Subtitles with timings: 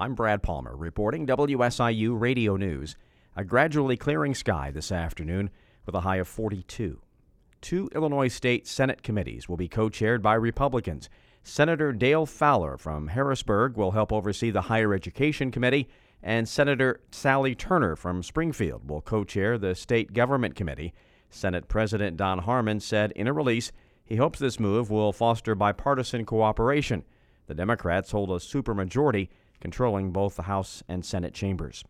[0.00, 2.96] I'm Brad Palmer reporting WSIU Radio News.
[3.36, 5.50] A gradually clearing sky this afternoon
[5.84, 7.02] with a high of 42.
[7.60, 11.10] Two Illinois State Senate committees will be co chaired by Republicans.
[11.42, 15.86] Senator Dale Fowler from Harrisburg will help oversee the Higher Education Committee,
[16.22, 20.94] and Senator Sally Turner from Springfield will co chair the State Government Committee.
[21.28, 23.70] Senate President Don Harmon said in a release
[24.02, 27.04] he hopes this move will foster bipartisan cooperation.
[27.48, 29.28] The Democrats hold a supermajority,
[29.60, 31.84] controlling both the House and Senate chambers.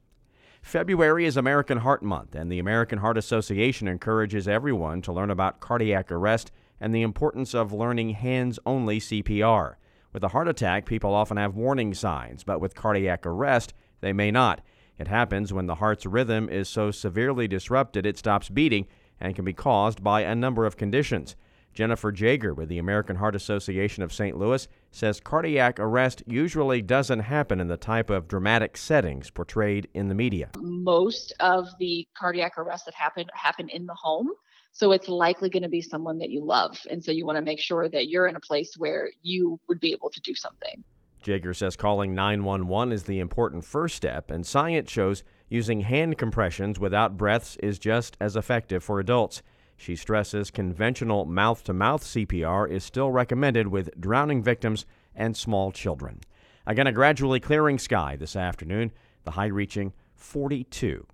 [0.63, 5.61] February is American Heart Month, and the American Heart Association encourages everyone to learn about
[5.61, 9.77] cardiac arrest and the importance of learning hands only CPR.
[10.13, 14.31] With a heart attack, people often have warning signs, but with cardiac arrest, they may
[14.31, 14.61] not.
[14.99, 18.87] It happens when the heart's rhythm is so severely disrupted it stops beating
[19.19, 21.37] and can be caused by a number of conditions.
[21.73, 24.37] Jennifer Jager with the American Heart Association of St.
[24.37, 30.09] Louis says cardiac arrest usually doesn't happen in the type of dramatic settings portrayed in
[30.09, 30.51] the media.
[30.59, 34.31] Most of the cardiac arrests that happen happen in the home.
[34.73, 36.79] So it's likely going to be someone that you love.
[36.89, 39.81] And so you want to make sure that you're in a place where you would
[39.81, 40.85] be able to do something.
[41.23, 46.79] Jager says calling 911 is the important first step, and science shows using hand compressions
[46.79, 49.43] without breaths is just as effective for adults.
[49.81, 55.73] She stresses conventional mouth to mouth CPR is still recommended with drowning victims and small
[55.73, 56.21] children.
[56.67, 58.93] Again, a gradually clearing sky this afternoon,
[59.25, 61.07] the high reaching 42.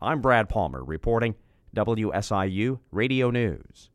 [0.00, 1.34] I'm Brad Palmer reporting
[1.76, 3.90] WSIU Radio News.